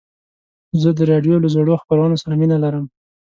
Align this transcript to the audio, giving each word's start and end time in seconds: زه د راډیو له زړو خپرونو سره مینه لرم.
زه 0.81 0.89
د 0.97 0.99
راډیو 1.11 1.35
له 1.43 1.49
زړو 1.55 1.81
خپرونو 1.83 2.15
سره 2.21 2.33
مینه 2.39 2.57
لرم. 2.63 2.85